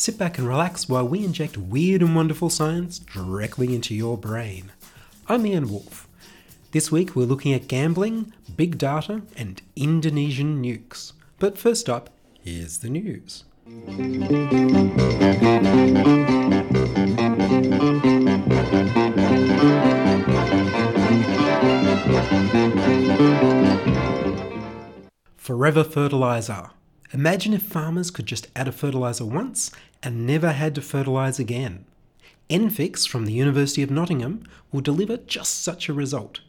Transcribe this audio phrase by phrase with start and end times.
[0.00, 4.70] Sit back and relax while we inject weird and wonderful science directly into your brain.
[5.26, 6.06] I'm Ian Woolf.
[6.70, 11.14] This week we're looking at gambling, big data, and Indonesian nukes.
[11.40, 12.10] But first up,
[12.44, 13.42] here's the news.
[25.36, 26.70] Forever fertilizer.
[27.10, 29.70] Imagine if farmers could just add a fertilizer once
[30.02, 31.84] and never had to fertilise again.
[32.50, 36.40] N-Fix from the University of Nottingham will deliver just such a result.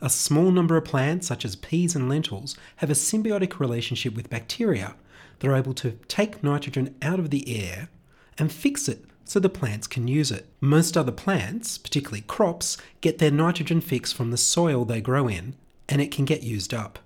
[0.00, 4.30] A small number of plants, such as peas and lentils, have a symbiotic relationship with
[4.30, 4.94] bacteria
[5.38, 7.88] that are able to take nitrogen out of the air
[8.36, 10.46] and fix it so the plants can use it.
[10.60, 15.54] Most other plants, particularly crops, get their nitrogen fix from the soil they grow in,
[15.88, 16.98] and it can get used up.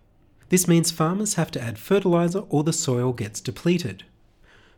[0.49, 4.05] This means farmers have to add fertiliser or the soil gets depleted.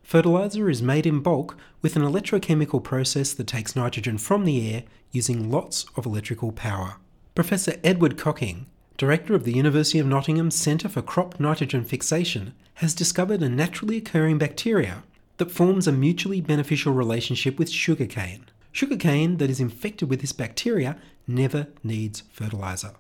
[0.05, 4.85] Fertiliser is made in bulk with an electrochemical process that takes nitrogen from the air
[5.11, 6.97] using lots of electrical power.
[7.35, 8.67] Professor Edward Cocking,
[8.99, 13.97] director of the University of Nottingham Centre for Crop Nitrogen Fixation, has discovered a naturally
[13.97, 15.05] occurring bacteria
[15.39, 18.45] that forms a mutually beneficial relationship with sugarcane.
[18.73, 22.93] Sugarcane that is infected with this bacteria never needs fertiliser.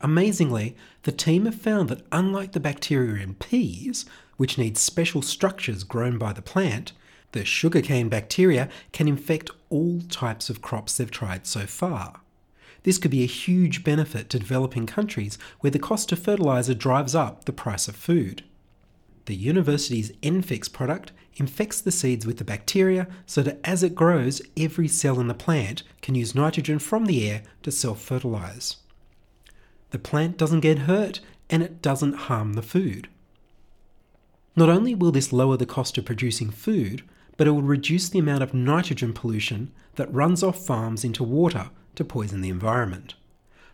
[0.00, 4.04] Amazingly, the team have found that unlike the bacteria in peas,
[4.42, 6.90] which need special structures grown by the plant,
[7.30, 12.22] the sugarcane bacteria can infect all types of crops they've tried so far.
[12.82, 17.14] This could be a huge benefit to developing countries where the cost of fertiliser drives
[17.14, 18.42] up the price of food.
[19.26, 24.42] The university's N-Fix product infects the seeds with the bacteria so that as it grows,
[24.56, 28.78] every cell in the plant can use nitrogen from the air to self fertilise.
[29.90, 33.08] The plant doesn't get hurt and it doesn't harm the food.
[34.54, 37.02] Not only will this lower the cost of producing food,
[37.36, 41.70] but it will reduce the amount of nitrogen pollution that runs off farms into water
[41.94, 43.14] to poison the environment.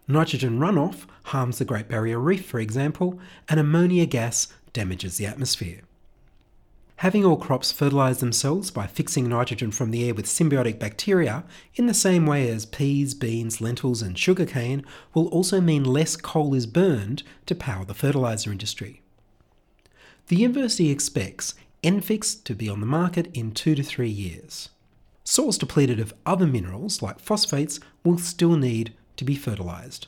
[0.06, 3.18] Nitrogen runoff harms the Great Barrier Reef, for example,
[3.48, 5.82] and ammonia gas damages the atmosphere.
[6.96, 11.86] Having all crops fertilise themselves by fixing nitrogen from the air with symbiotic bacteria, in
[11.86, 14.84] the same way as peas, beans, lentils, and sugarcane,
[15.14, 19.02] will also mean less coal is burned to power the fertiliser industry.
[20.28, 24.68] The university expects N-Fix to be on the market in two to three years.
[25.24, 30.06] Soils depleted of other minerals like phosphates will still need to be fertilised.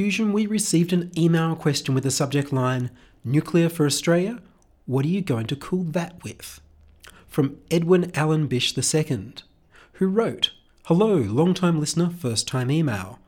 [0.00, 2.90] At Diffusion, we received an email question with the subject line
[3.22, 4.38] Nuclear for Australia?
[4.86, 6.58] What are you going to cool that with?
[7.28, 9.34] From Edwin Allen Bish II,
[9.92, 10.52] who wrote
[10.84, 13.18] Hello, long time listener, first time email.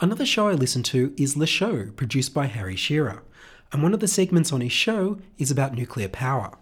[0.00, 3.22] Another show I listen to is Le Show, produced by Harry Shearer,
[3.70, 6.56] and one of the segments on his show is about nuclear power.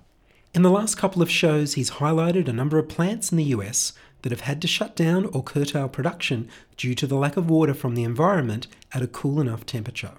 [0.52, 3.92] In the last couple of shows, he's highlighted a number of plants in the US
[4.22, 7.74] that have had to shut down or curtail production due to the lack of water
[7.74, 10.12] from the environment at a cool enough temperature.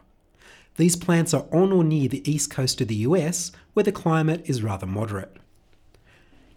[0.76, 4.44] These plants are on or near the east coast of the US, where the climate
[4.46, 5.38] is rather moderate.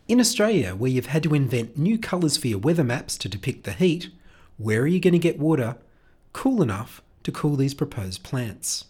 [0.08, 3.64] In Australia, where you've had to invent new colours for your weather maps to depict
[3.64, 4.10] the heat,
[4.56, 5.76] where are you going to get water
[6.32, 8.84] cool enough to cool these proposed plants?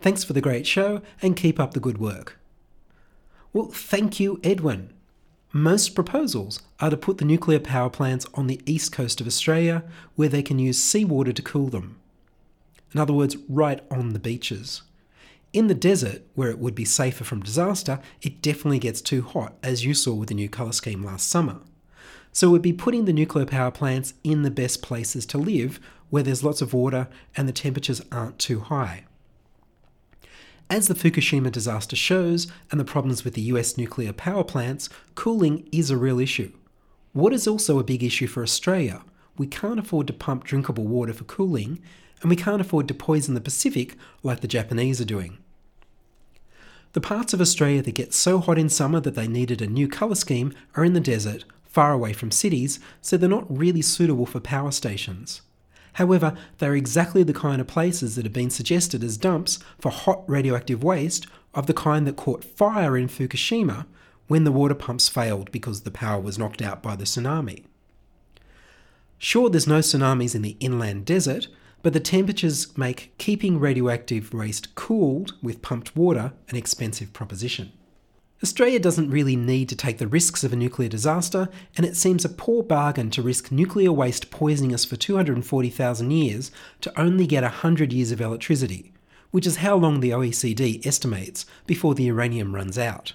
[0.00, 2.38] Thanks for the great show and keep up the good work.
[3.52, 4.92] Well, thank you, Edwin.
[5.54, 9.84] Most proposals are to put the nuclear power plants on the east coast of Australia
[10.16, 12.00] where they can use seawater to cool them.
[12.94, 14.80] In other words, right on the beaches.
[15.52, 19.52] In the desert, where it would be safer from disaster, it definitely gets too hot,
[19.62, 21.60] as you saw with the new colour scheme last summer.
[22.32, 25.78] So we'd be putting the nuclear power plants in the best places to live,
[26.08, 29.04] where there's lots of water and the temperatures aren't too high.
[30.72, 35.68] As the Fukushima disaster shows, and the problems with the US nuclear power plants, cooling
[35.70, 36.50] is a real issue.
[37.12, 39.02] Water is also a big issue for Australia.
[39.36, 41.82] We can't afford to pump drinkable water for cooling,
[42.22, 45.36] and we can't afford to poison the Pacific like the Japanese are doing.
[46.94, 49.88] The parts of Australia that get so hot in summer that they needed a new
[49.88, 54.24] colour scheme are in the desert, far away from cities, so they're not really suitable
[54.24, 55.42] for power stations.
[55.94, 60.24] However, they're exactly the kind of places that have been suggested as dumps for hot
[60.26, 63.86] radioactive waste of the kind that caught fire in Fukushima
[64.26, 67.64] when the water pumps failed because the power was knocked out by the tsunami.
[69.18, 71.48] Sure, there's no tsunamis in the inland desert,
[71.82, 77.72] but the temperatures make keeping radioactive waste cooled with pumped water an expensive proposition.
[78.42, 82.24] Australia doesn't really need to take the risks of a nuclear disaster, and it seems
[82.24, 86.50] a poor bargain to risk nuclear waste poisoning us for 240,000 years
[86.80, 88.92] to only get 100 years of electricity,
[89.30, 93.12] which is how long the OECD estimates before the uranium runs out.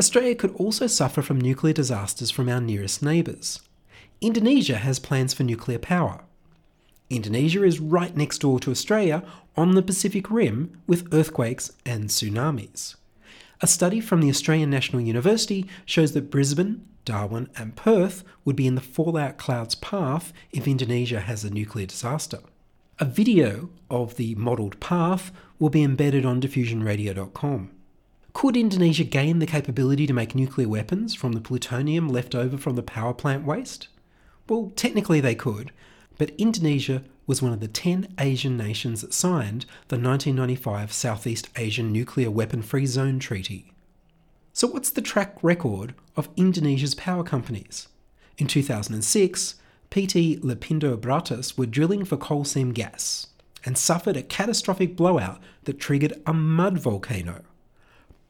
[0.00, 3.60] Australia could also suffer from nuclear disasters from our nearest neighbours.
[4.22, 6.22] Indonesia has plans for nuclear power.
[7.10, 9.22] Indonesia is right next door to Australia
[9.54, 12.94] on the Pacific Rim with earthquakes and tsunamis.
[13.64, 18.66] A study from the Australian National University shows that Brisbane, Darwin, and Perth would be
[18.66, 22.40] in the fallout cloud's path if Indonesia has a nuclear disaster.
[22.98, 25.30] A video of the modelled path
[25.60, 27.70] will be embedded on diffusionradio.com.
[28.32, 32.74] Could Indonesia gain the capability to make nuclear weapons from the plutonium left over from
[32.74, 33.86] the power plant waste?
[34.48, 35.70] Well, technically they could,
[36.18, 41.92] but Indonesia was one of the 10 Asian nations that signed the 1995 Southeast Asian
[41.92, 43.72] Nuclear Weapon Free Zone Treaty.
[44.52, 47.88] So, what's the track record of Indonesia's power companies?
[48.38, 49.54] In 2006,
[49.90, 53.28] PT Lapindo Brantas were drilling for coal seam gas
[53.64, 57.42] and suffered a catastrophic blowout that triggered a mud volcano.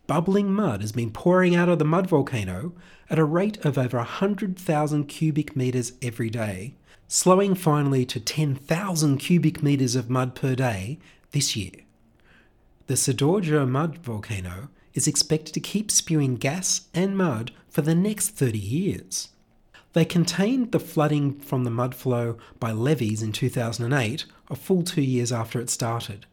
[0.06, 2.72] Bubbling mud has been pouring out of the mud volcano
[3.08, 6.74] at a rate of over 100,000 cubic metres every day
[7.12, 10.98] slowing finally to 10,000 cubic metres of mud per day
[11.32, 11.72] this year.
[12.86, 18.30] The Sidoarjo mud volcano is expected to keep spewing gas and mud for the next
[18.30, 19.28] 30 years.
[19.92, 25.02] They contained the flooding from the mud flow by levees in 2008, a full two
[25.02, 26.24] years after it started.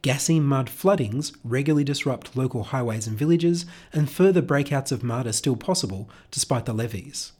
[0.00, 5.32] Gassy mud floodings regularly disrupt local highways and villages, and further breakouts of mud are
[5.32, 7.32] still possible despite the levees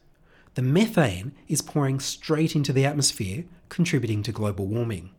[0.56, 5.11] the methane is pouring straight into the atmosphere, contributing to global warming.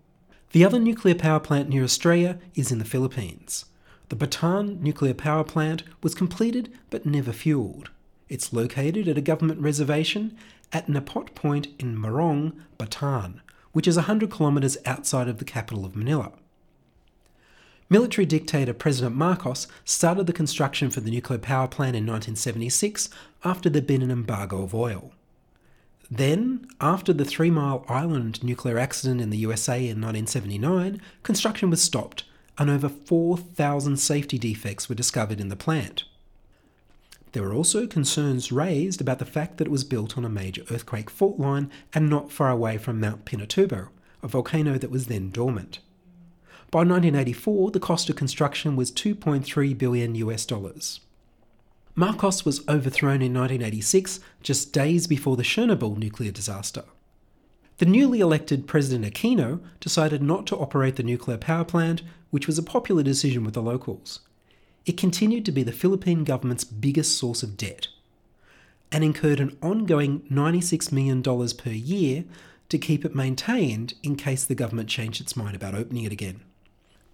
[0.51, 3.66] The other nuclear power plant near Australia is in the Philippines.
[4.10, 7.92] The Bataan nuclear power plant was completed but never fueled.
[8.30, 10.36] It's located at a government reservation
[10.74, 13.42] at Napot Point in Morong, Bataan,
[13.74, 16.31] which is 100 kilometres outside of the capital of Manila.
[17.92, 23.10] Military dictator President Marcos started the construction for the nuclear power plant in 1976
[23.45, 25.13] after there'd been an embargo of oil.
[26.09, 31.81] Then, after the Three Mile Island nuclear accident in the USA in 1979, construction was
[31.81, 32.24] stopped
[32.57, 36.06] and over 4,000 safety defects were discovered in the plant.
[37.33, 40.63] There were also concerns raised about the fact that it was built on a major
[40.71, 43.90] earthquake fault line and not far away from Mount Pinatubo,
[44.23, 45.80] a volcano that was then dormant.
[46.71, 51.02] By 1984, the cost of construction was 2.3 billion US dollars.
[51.99, 56.83] Marcos was overthrown in 1986, just days before the Chernobyl nuclear disaster.
[57.80, 62.59] The newly elected President Aquino decided not to operate the nuclear power plant, which was
[62.59, 64.19] a popular decision with the locals.
[64.85, 67.87] It continued to be the Philippine government's biggest source of debt
[68.92, 72.25] and incurred an ongoing $96 million per year
[72.69, 76.42] to keep it maintained in case the government changed its mind about opening it again.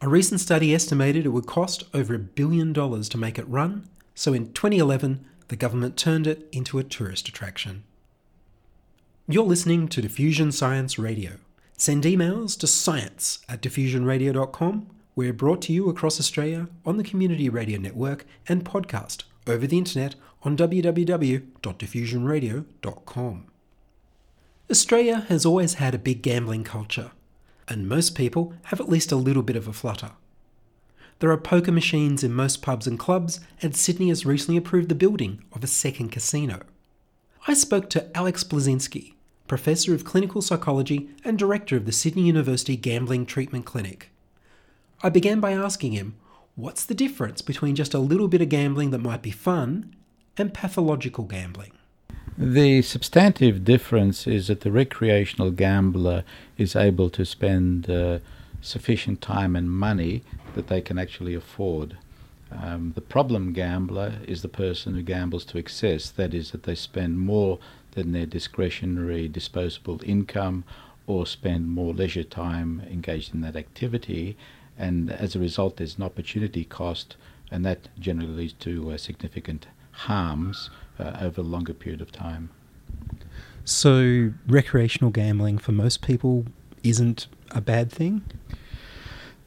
[0.01, 3.87] A recent study estimated it would cost over a billion dollars to make it run
[4.15, 7.84] so in 2011, the government turned it into a tourist attraction.
[9.27, 11.34] You're listening to Diffusion Science Radio.
[11.77, 14.88] Send emails to science at diffusionradio.com.
[15.15, 19.77] We're brought to you across Australia on the Community Radio Network and podcast over the
[19.77, 23.46] internet on www.diffusionradio.com.
[24.72, 27.12] Australia has always had a big gambling culture,
[27.67, 30.12] and most people have at least a little bit of a flutter.
[31.24, 34.94] There are poker machines in most pubs and clubs, and Sydney has recently approved the
[34.94, 36.63] building of a second casino.
[37.48, 39.13] I spoke to Alex Blaszczynski,
[39.48, 44.12] Professor of Clinical Psychology and Director of the Sydney University Gambling Treatment Clinic.
[45.01, 46.15] I began by asking him
[46.56, 49.96] what's the difference between just a little bit of gambling that might be fun
[50.38, 51.72] and pathological gambling?
[52.38, 56.25] The substantive difference is that the recreational gambler
[56.58, 58.20] is able to spend uh,
[58.63, 60.24] sufficient time and money
[60.55, 61.98] that they can actually afford.
[62.51, 66.75] Um, the problem gambler is the person who gambles to excess, that is, that they
[66.75, 67.60] spend more
[67.91, 70.63] than their discretionary disposable income
[71.05, 74.38] or spend more leisure time engaged in that activity,
[74.77, 77.17] and as a result, there's an opportunity cost,
[77.51, 82.50] and that generally leads to uh, significant harms uh, over a longer period of time.
[83.65, 86.46] So, recreational gambling for most people
[86.84, 88.24] isn't a bad thing?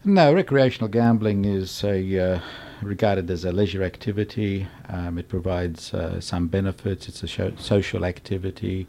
[0.04, 2.40] No, recreational gambling is a, uh,
[2.80, 4.68] regarded as a leisure activity.
[4.88, 7.08] Um, it provides uh, some benefits.
[7.08, 8.86] It's a social activity.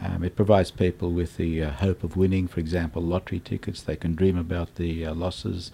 [0.00, 3.82] Um, it provides people with the uh, hope of winning, for example, lottery tickets.
[3.82, 5.72] They can dream about the uh, losses.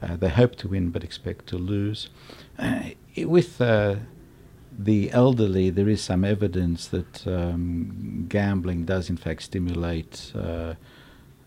[0.00, 2.08] Uh, they hope to win but expect to lose.
[2.58, 10.32] Uh, with the elderly, there is some evidence that um, gambling does in fact stimulate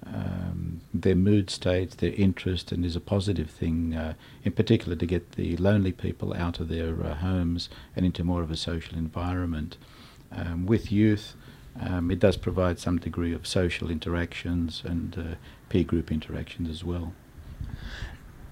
[0.06, 5.06] um, their mood states, their interest, and is a positive thing, uh, in particular to
[5.06, 8.98] get the lonely people out of their uh, homes and into more of a social
[8.98, 9.78] environment.
[10.32, 11.36] Um, with youth,
[11.80, 15.36] um, it does provide some degree of social interactions and uh,
[15.70, 17.14] peer group interactions as well.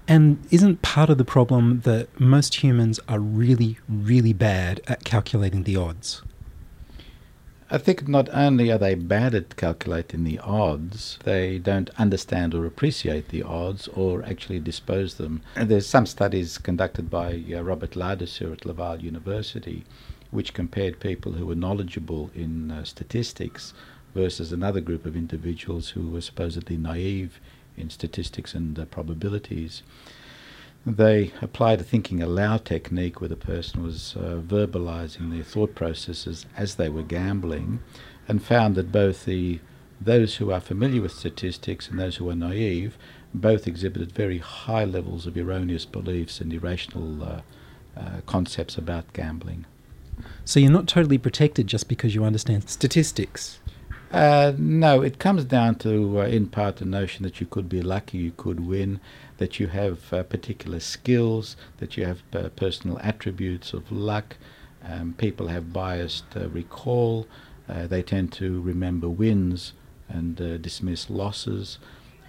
[0.08, 5.62] And isn't part of the problem that most humans are really, really bad at calculating
[5.64, 6.22] the odds?
[7.72, 12.66] I think not only are they bad at calculating the odds, they don't understand or
[12.66, 15.42] appreciate the odds or actually dispose them.
[15.54, 19.84] And there's some studies conducted by uh, Robert Ladouceur at Laval University
[20.30, 23.74] which compared people who were knowledgeable in uh, statistics
[24.14, 27.40] versus another group of individuals who were supposedly naive
[27.76, 29.82] in statistics and uh, probabilities.
[30.86, 36.46] They applied a thinking aloud technique where the person was uh, verbalizing their thought processes
[36.56, 37.80] as they were gambling
[38.26, 39.60] and found that both the
[40.00, 42.96] those who are familiar with statistics and those who are naive
[43.34, 47.40] both exhibited very high levels of erroneous beliefs and irrational uh,
[47.96, 49.66] uh, concepts about gambling.
[50.44, 53.60] So you're not totally protected just because you understand statistics.
[54.10, 57.80] Uh, no, it comes down to, uh, in part, the notion that you could be
[57.80, 58.98] lucky, you could win,
[59.38, 64.36] that you have uh, particular skills, that you have uh, personal attributes of luck.
[64.84, 67.28] Um, people have biased uh, recall.
[67.68, 69.74] Uh, they tend to remember wins
[70.08, 71.78] and dismiss losses.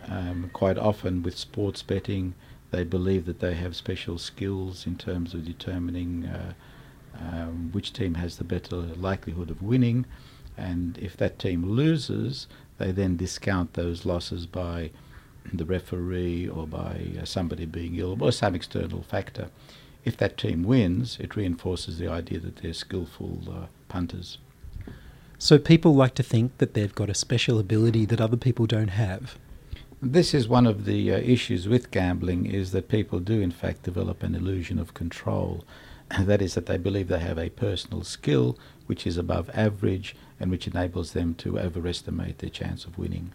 [0.07, 2.35] Um, quite often, with sports betting,
[2.69, 6.29] they believe that they have special skills in terms of determining
[7.19, 10.05] um, which team has the better likelihood of winning.
[10.61, 14.91] And if that team loses, they then discount those losses by
[15.51, 19.49] the referee or by uh, somebody being ill or some external factor.
[20.05, 24.37] If that team wins, it reinforces the idea that they're skillful uh, punters.
[25.39, 28.89] So people like to think that they've got a special ability that other people don't
[28.89, 29.37] have.
[29.99, 33.83] This is one of the uh, issues with gambling is that people do in fact
[33.83, 35.65] develop an illusion of control.
[36.19, 40.49] that is that they believe they have a personal skill which is above average and
[40.49, 43.31] which enables them to overestimate their chance of winning.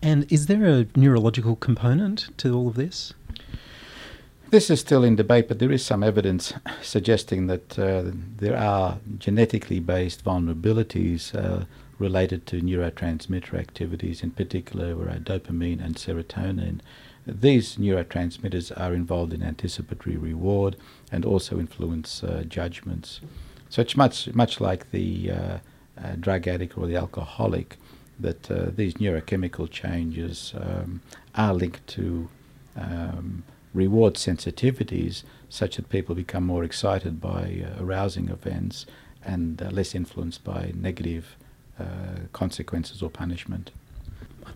[0.00, 3.14] And is there a neurological component to all of this?
[4.50, 8.04] This is still in debate, but there is some evidence suggesting that uh,
[8.36, 11.64] there are genetically based vulnerabilities uh,
[11.98, 16.80] related to neurotransmitter activities, in particular uh, dopamine and serotonin.
[17.26, 20.76] These neurotransmitters are involved in anticipatory reward
[21.12, 23.20] and also influence uh, judgments.
[23.68, 25.60] So it's much much like the
[26.02, 27.76] uh, drug addict or the alcoholic,
[28.20, 31.00] that uh, these neurochemical changes um,
[31.34, 32.28] are linked to
[32.76, 38.86] um, reward sensitivities, such that people become more excited by uh, arousing events
[39.24, 41.36] and uh, less influenced by negative
[41.78, 41.84] uh,
[42.32, 43.70] consequences or punishment.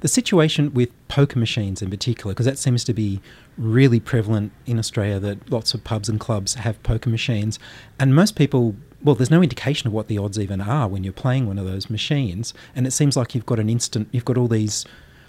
[0.01, 3.21] The situation with poker machines in particular, because that seems to be
[3.57, 7.59] really prevalent in Australia, that lots of pubs and clubs have poker machines,
[8.01, 11.13] and most people well, there's no indication of what the odds even are when you're
[11.13, 12.55] playing one of those machines.
[12.75, 14.85] And it seems like you've got an instant, you've got all these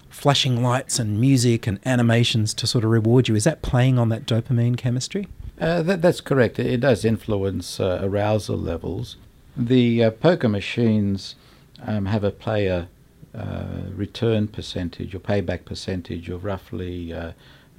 [0.10, 3.36] flashing lights and music and animations to sort of reward you.
[3.36, 5.28] Is that playing on that dopamine chemistry?
[5.60, 6.60] Uh, that, that's correct.
[6.60, 9.18] It does influence uh, arousal levels.
[9.58, 11.36] The uh, poker machines
[11.86, 12.88] um, have a player
[13.34, 13.66] uh,
[13.96, 17.14] return percentage or payback percentage of roughly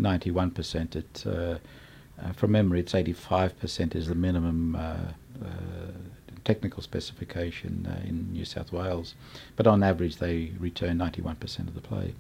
[0.00, 0.96] 91%.
[0.96, 4.76] Uh, it, uh, from memory, it's 85% is the minimum
[6.44, 9.14] technical specification uh, in New South Wales,
[9.56, 12.14] but on average they return 91% of the play.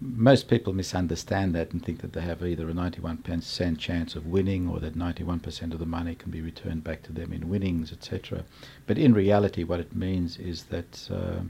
[0.00, 4.68] most people misunderstand that and think that they have either a 91% chance of winning
[4.68, 8.44] or that 91% of the money can be returned back to them in winnings, etc.
[8.86, 11.40] But in reality, what it means is that uh,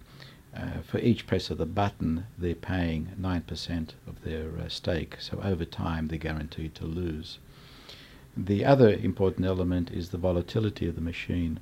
[0.56, 5.16] uh, for each press of the button, they're paying 9% of their uh, stake.
[5.20, 7.38] So over time, they're guaranteed to lose.
[8.40, 11.58] The other important element is the volatility of the machine.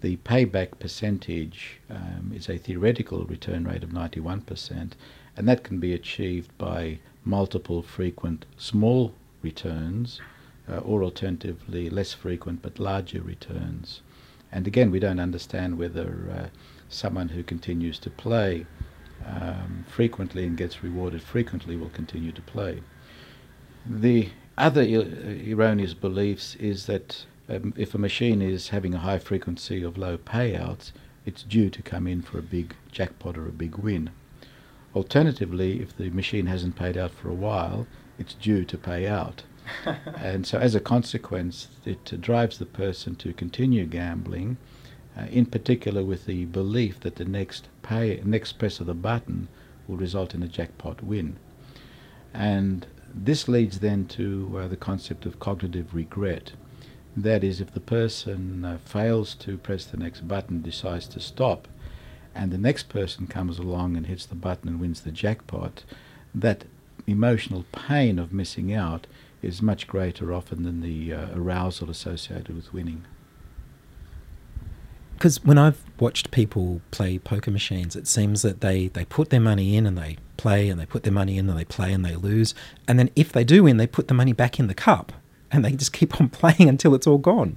[0.00, 4.92] The payback percentage um, is a theoretical return rate of 91%,
[5.36, 10.20] and that can be achieved by multiple frequent small returns
[10.70, 14.00] uh, or alternatively less frequent but larger returns.
[14.52, 16.46] And again, we don't understand whether uh,
[16.88, 18.66] someone who continues to play
[19.26, 22.84] um, frequently and gets rewarded frequently will continue to play.
[23.84, 29.82] The other erroneous beliefs is that um, if a machine is having a high frequency
[29.82, 30.92] of low payouts,
[31.26, 34.10] it's due to come in for a big jackpot or a big win.
[34.94, 37.86] Alternatively, if the machine hasn't paid out for a while,
[38.18, 39.42] it's due to pay out.
[40.16, 44.56] and so, as a consequence, it drives the person to continue gambling,
[45.18, 49.48] uh, in particular with the belief that the next pay, next press of the button
[49.88, 51.36] will result in a jackpot win.
[52.32, 56.52] And this leads then to uh, the concept of cognitive regret.
[57.16, 61.68] That is, if the person uh, fails to press the next button, decides to stop,
[62.34, 65.84] and the next person comes along and hits the button and wins the jackpot,
[66.34, 66.64] that
[67.06, 69.06] emotional pain of missing out
[69.42, 73.04] is much greater often than the uh, arousal associated with winning.
[75.14, 79.40] Because when I've watched people play poker machines, it seems that they, they put their
[79.40, 82.04] money in and they play and they put their money in and they play and
[82.04, 82.54] they lose.
[82.86, 85.12] And then if they do win, they put the money back in the cup
[85.50, 87.56] and they just keep on playing until it's all gone.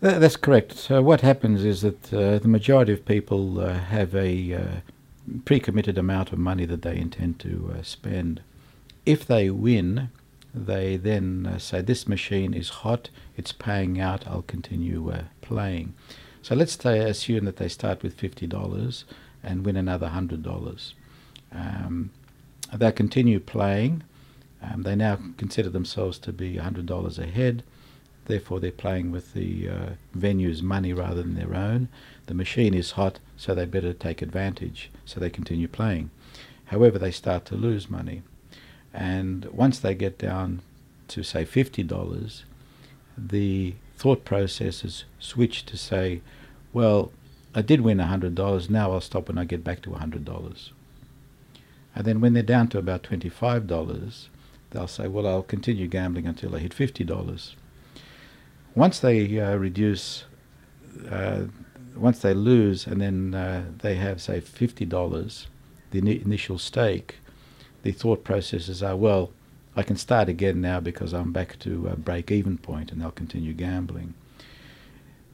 [0.00, 0.76] That's correct.
[0.76, 4.66] So what happens is that uh, the majority of people uh, have a uh,
[5.44, 8.42] pre-committed amount of money that they intend to uh, spend.
[9.06, 10.10] If they win,
[10.54, 13.08] they then uh, say, "This machine is hot.
[13.36, 14.26] It's paying out.
[14.26, 15.94] I'll continue uh, playing."
[16.46, 19.04] So let's say, assume that they start with fifty dollars
[19.42, 20.94] and win another hundred dollars.
[21.52, 22.10] Um,
[22.72, 24.04] they continue playing.
[24.62, 27.62] Um, they now consider themselves to be hundred dollars ahead
[28.26, 31.88] Therefore, they're playing with the uh, venue's money rather than their own.
[32.26, 36.10] The machine is hot, so they better take advantage, so they continue playing.
[36.66, 38.22] However, they start to lose money.
[38.92, 40.62] And once they get down
[41.08, 42.42] to, say, $50,
[43.16, 46.20] the thought process is switched to say,
[46.76, 47.12] well,
[47.54, 50.70] I did win $100, now I'll stop when I get back to $100.
[51.94, 54.28] And then when they're down to about $25,
[54.70, 57.54] they'll say, well, I'll continue gambling until I hit $50
[58.76, 60.24] once they uh, reduce,
[61.10, 61.44] uh,
[61.96, 65.48] once they lose, and then uh, they have say fifty dollars,
[65.90, 67.16] the in- initial stake,
[67.82, 69.32] the thought processes are well,
[69.74, 73.54] I can start again now because I'm back to a break-even point, and they'll continue
[73.54, 74.14] gambling.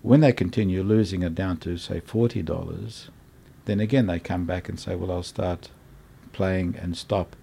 [0.03, 3.09] When they continue losing it down to say forty dollars,
[3.67, 5.71] then again they come back and say, well, I'll start
[6.33, 7.37] playing and stop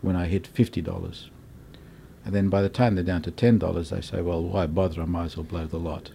[0.00, 1.30] when I hit fifty dollars.
[2.24, 5.02] And then by the time they're down to $10, they say, well, why bother?
[5.02, 6.10] I might as well blow the lot.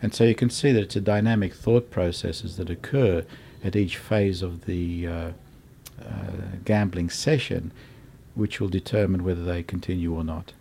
[0.00, 3.24] And so you can see that it's a dynamic thought processes that occur
[3.62, 5.30] at each phase of the uh,
[6.00, 6.32] uh,
[6.64, 7.72] gambling session,
[8.34, 10.52] which will determine whether they continue or not.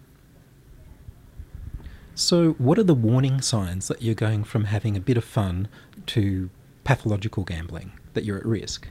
[2.14, 5.68] So, what are the warning signs that you're going from having a bit of fun
[6.08, 6.50] to
[6.84, 8.88] pathological gambling, that you're at risk?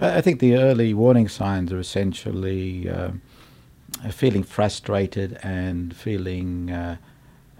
[0.00, 2.88] I think the early warning signs are essentially.
[2.88, 3.10] Uh,
[4.10, 6.96] feeling frustrated and feeling uh,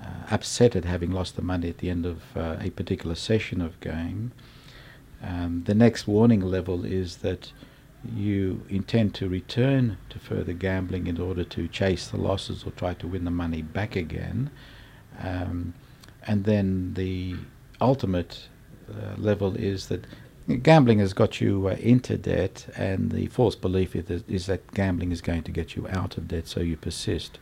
[0.01, 3.61] uh, upset at having lost the money at the end of uh, a particular session
[3.61, 4.33] of game.
[5.23, 7.53] Um, the next warning level is that
[8.17, 12.95] you intend to return to further gambling in order to chase the losses or try
[12.95, 14.51] to win the money back again.
[15.21, 15.75] Um,
[16.27, 17.37] and then the
[17.81, 18.49] ultimate
[18.91, 20.05] uh, level is that
[20.57, 25.13] Gambling has got you uh, into debt, and the false belief is, is that gambling
[25.13, 27.39] is going to get you out of debt, so you persist.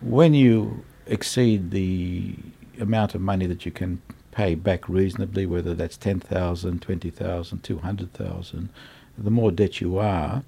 [0.00, 2.34] When you exceed the
[2.80, 8.68] amount of money that you can pay back reasonably, whether that's 10,000, 20,000, 200,000,
[9.16, 10.42] the more debt you are,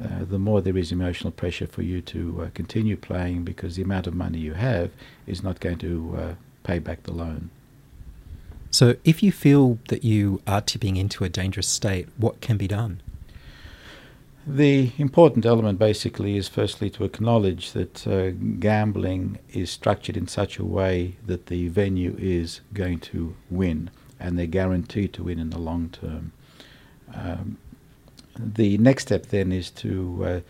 [0.00, 3.82] uh, the more there is emotional pressure for you to uh, continue playing because the
[3.82, 4.90] amount of money you have
[5.26, 7.50] is not going to uh, pay back the loan.
[8.70, 12.66] So, if you feel that you are tipping into a dangerous state, what can be
[12.66, 13.02] done?
[14.46, 20.58] The important element basically is firstly to acknowledge that uh, gambling is structured in such
[20.58, 25.50] a way that the venue is going to win and they're guaranteed to win in
[25.50, 26.32] the long term.
[27.14, 27.58] Um,
[28.44, 30.40] the next step then is to uh,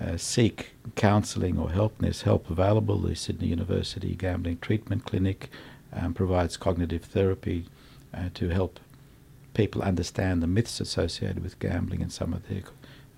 [0.00, 1.98] uh, seek counselling or help.
[1.98, 2.98] There's help available.
[2.98, 5.50] The Sydney University Gambling Treatment Clinic
[5.92, 7.66] um, provides cognitive therapy
[8.14, 8.80] uh, to help
[9.54, 12.62] people understand the myths associated with gambling and some of their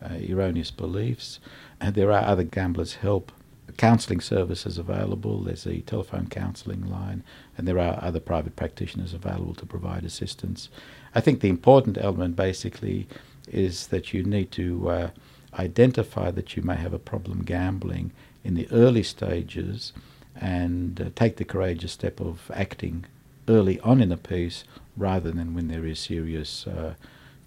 [0.02, 1.38] uh, erroneous beliefs.
[1.80, 3.30] And there are other gamblers' help
[3.76, 5.42] counselling services available.
[5.42, 7.22] There's a telephone counselling line,
[7.56, 10.68] and there are other private practitioners available to provide assistance.
[11.14, 13.06] I think the important element basically
[13.48, 15.10] is that you need to uh,
[15.58, 19.92] identify that you may have a problem gambling in the early stages
[20.36, 23.04] and uh, take the courageous step of acting
[23.48, 24.64] early on in a piece
[24.96, 26.94] rather than when there is serious uh,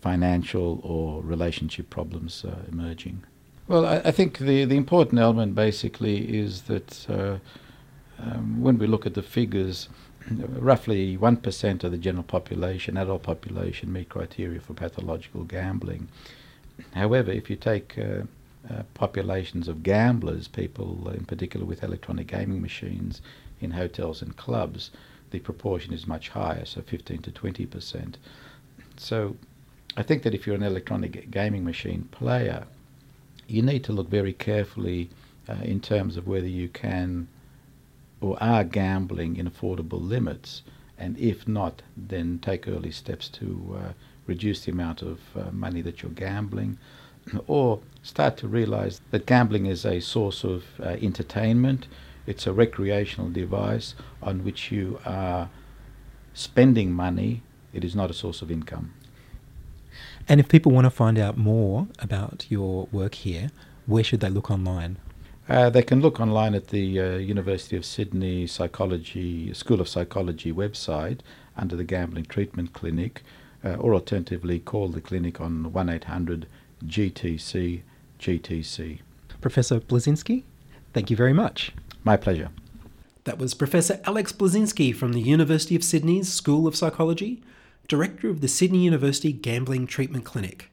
[0.01, 3.23] financial or relationship problems uh, emerging.
[3.67, 7.37] Well, I, I, think the, the important element basically is that uh,
[8.19, 9.89] um, when we look at the figures,
[10.29, 16.07] roughly 1% of the general population, adult population, meet criteria for pathological gambling.
[16.93, 18.23] However, if you take uh,
[18.69, 23.21] uh, populations of gamblers, people in particular with electronic gaming machines
[23.61, 24.91] in hotels and clubs,
[25.31, 28.15] the proportion is much higher, so 15 to 20%.
[28.97, 29.35] So
[29.95, 32.65] I think that if you're an electronic gaming machine player,
[33.47, 35.09] you need to look very carefully
[35.49, 37.27] uh, in terms of whether you can
[38.21, 40.63] or are gambling in affordable limits,
[40.97, 43.91] and if not, then take early steps to uh,
[44.25, 46.77] reduce the amount of uh, money that you're gambling,
[47.47, 51.87] or start to realize that gambling is a source of uh, entertainment.
[52.25, 55.49] It's a recreational device on which you are
[56.33, 57.43] spending money.
[57.73, 58.93] It is not a source of income.
[60.27, 63.49] And if people want to find out more about your work here,
[63.85, 64.97] where should they look online?
[65.49, 70.51] Uh, they can look online at the uh, University of Sydney Psychology School of Psychology
[70.51, 71.19] website
[71.55, 73.23] under the Gambling Treatment Clinic,
[73.63, 76.47] uh, or alternatively call the clinic on 1800
[76.85, 77.81] GTC
[78.19, 78.99] GTC.
[79.39, 80.43] Professor Blaszczynski,
[80.93, 81.71] thank you very much.
[82.03, 82.49] My pleasure.
[83.23, 87.41] That was Professor Alex Blaszczynski from the University of Sydney's School of Psychology,
[87.87, 90.71] Director of the Sydney University Gambling Treatment Clinic.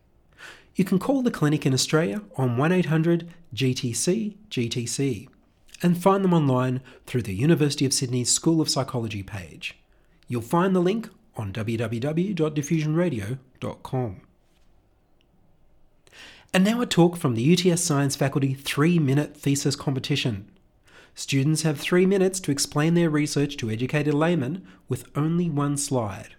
[0.74, 5.28] You can call the clinic in Australia on 1800 GTC GTC
[5.82, 9.78] and find them online through the University of Sydney's School of Psychology page.
[10.26, 14.20] You'll find the link on www.diffusionradio.com.
[16.52, 20.48] And now a talk from the UTS Science Faculty 3 Minute Thesis Competition.
[21.14, 26.34] Students have three minutes to explain their research to educated laymen with only one slide.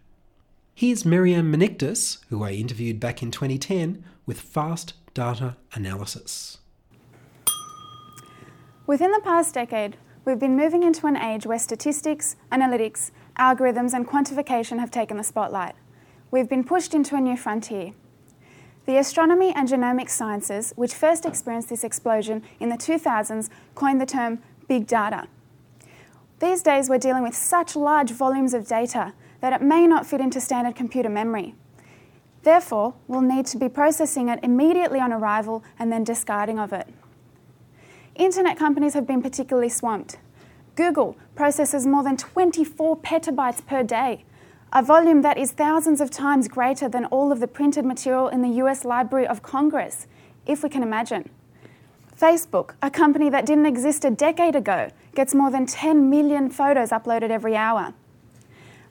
[0.77, 6.57] Here's Miriam Menictas, who I interviewed back in 2010, with fast data analysis.
[8.85, 14.05] Within the past decade, we've been moving into an age where statistics, analytics, algorithms, and
[14.05, 15.75] quantification have taken the spotlight.
[16.29, 17.93] We've been pushed into a new frontier.
[18.85, 24.05] The astronomy and genomic sciences, which first experienced this explosion in the 2000s, coined the
[24.05, 25.29] term big data.
[26.39, 30.21] These days, we're dealing with such large volumes of data that it may not fit
[30.21, 31.55] into standard computer memory.
[32.43, 36.87] Therefore, we'll need to be processing it immediately on arrival and then discarding of it.
[38.15, 40.17] Internet companies have been particularly swamped.
[40.75, 44.23] Google processes more than 24 petabytes per day,
[44.71, 48.41] a volume that is thousands of times greater than all of the printed material in
[48.41, 50.05] the US Library of Congress,
[50.45, 51.29] if we can imagine.
[52.19, 56.89] Facebook, a company that didn't exist a decade ago, gets more than 10 million photos
[56.89, 57.93] uploaded every hour.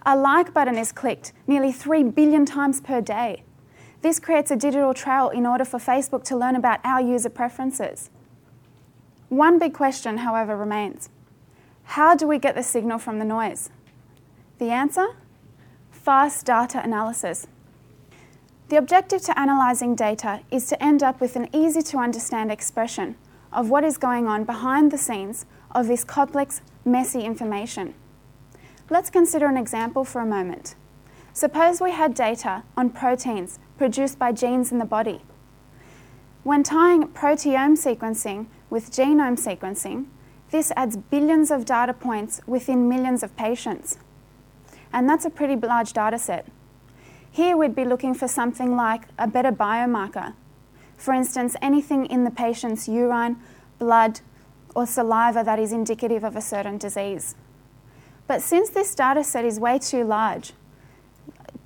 [0.07, 3.43] A like button is clicked nearly 3 billion times per day.
[4.03, 8.11] This creates a digital trail in order for Facebook to learn about our user preferences.
[9.31, 11.09] One big question, however, remains
[11.85, 13.71] how do we get the signal from the noise?
[14.59, 15.07] The answer?
[15.90, 17.47] Fast data analysis.
[18.69, 23.17] The objective to analysing data is to end up with an easy to understand expression
[23.53, 27.95] of what is going on behind the scenes of this complex, messy information.
[28.90, 30.75] Let's consider an example for a moment.
[31.33, 35.23] Suppose we had data on proteins produced by genes in the body.
[36.42, 40.05] When tying proteome sequencing with genome sequencing,
[40.51, 43.97] this adds billions of data points within millions of patients.
[44.92, 46.47] And that's a pretty large data set.
[47.31, 50.35] Here we'd be looking for something like a better biomarker.
[50.99, 53.38] For instance, anything in the patient's urine,
[53.79, 54.20] blood,
[54.77, 57.35] or saliva that is indicative of a certain disease.
[58.27, 60.53] But since this data set is way too large,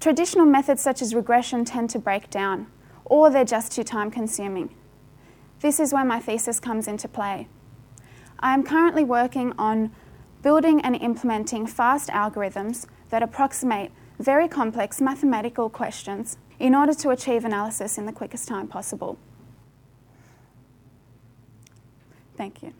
[0.00, 2.66] traditional methods such as regression tend to break down,
[3.04, 4.74] or they're just too time consuming.
[5.60, 7.48] This is where my thesis comes into play.
[8.40, 9.90] I am currently working on
[10.42, 17.44] building and implementing fast algorithms that approximate very complex mathematical questions in order to achieve
[17.44, 19.18] analysis in the quickest time possible.
[22.36, 22.72] Thank you.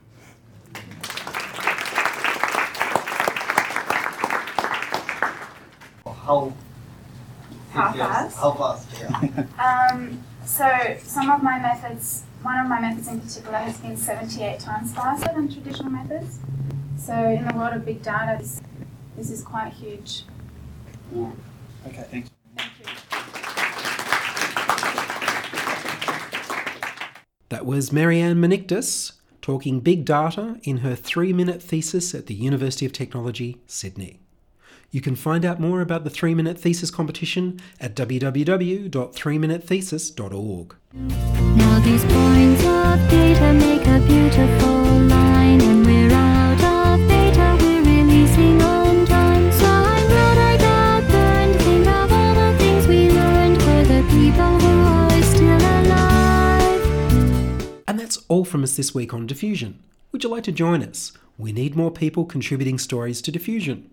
[6.29, 6.53] How
[7.71, 8.37] How fast?
[8.37, 8.87] How fast?
[9.01, 9.47] Yeah.
[9.91, 10.69] Um, so
[11.03, 15.33] some of my methods, one of my methods in particular has been 78 times faster
[15.35, 16.41] than traditional methods.
[16.99, 18.61] So in the world of big data, this,
[19.17, 20.25] this is quite huge.
[21.15, 21.31] Yeah.
[21.87, 22.07] okay.
[22.11, 22.31] Thanks.
[27.49, 32.85] That was Marianne Menictas talking big data in her three minute thesis at the University
[32.85, 34.21] of Technology, Sydney.
[34.91, 40.75] You can find out more about the three minute thesis competition at www.threeminutethesis.org.
[40.95, 47.83] Now these points of data make a beautiful line and we're out of data, we're
[47.83, 49.53] releasing on time.
[49.53, 51.57] So I'm glad I got burned.
[51.61, 56.81] Think of all the things we learned for the people who are still alive.
[57.87, 59.81] And that's all from us this week on Diffusion.
[60.13, 61.13] Would you like to join us?
[61.37, 63.91] We need more people contributing stories to Diffusion.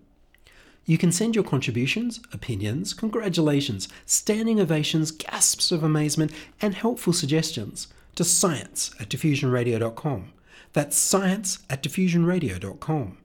[0.86, 6.30] You can send your contributions, opinions, congratulations, standing ovations, gasps of amazement,
[6.62, 10.32] and helpful suggestions to science at diffusionradio.com.
[10.72, 13.18] That's science at diffusionradio.com.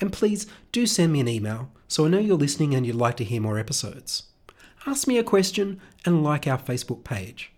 [0.00, 3.18] And please do send me an email so I know you're listening and you'd like
[3.18, 4.24] to hear more episodes.
[4.86, 7.52] Ask me a question and like our Facebook page.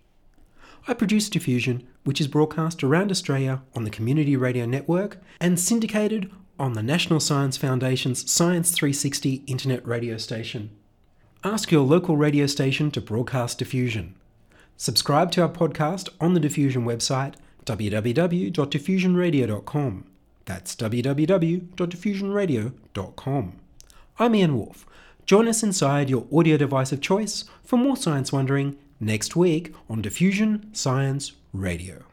[0.87, 6.31] I produce Diffusion, which is broadcast around Australia on the Community Radio Network and syndicated
[6.59, 10.71] on the National Science Foundation's Science 360 internet radio station.
[11.43, 14.15] Ask your local radio station to broadcast Diffusion.
[14.77, 20.05] Subscribe to our podcast on the Diffusion website www.diffusionradio.com.
[20.45, 23.53] That's www.diffusionradio.com.
[24.19, 24.87] I'm Ian Woolf.
[25.27, 30.03] Join us inside your audio device of choice for more science wondering next week on
[30.03, 32.05] Diffusion Science Radio.